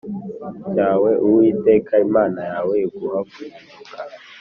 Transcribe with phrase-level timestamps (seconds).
[0.71, 3.95] Cyawe uwiteka imana yawe iguha guhinduka